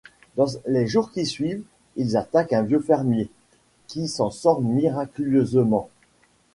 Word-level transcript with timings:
Dans 0.35 0.47
les 0.65 0.87
jours 0.87 1.11
qui 1.11 1.27
suivent, 1.27 1.61
ils 1.95 2.17
attaquent 2.17 2.53
un 2.53 2.63
vieux 2.63 2.79
fermier, 2.79 3.29
qui 3.85 4.07
s’en 4.07 4.31
sort 4.31 4.59
miraculeusement. 4.59 5.91